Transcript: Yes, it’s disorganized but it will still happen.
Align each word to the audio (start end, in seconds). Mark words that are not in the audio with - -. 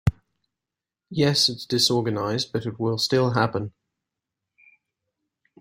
Yes, 1.11 1.47
it’s 1.47 1.63
disorganized 1.67 2.51
but 2.51 2.65
it 2.65 2.79
will 2.79 2.97
still 2.97 3.33
happen. 3.33 3.71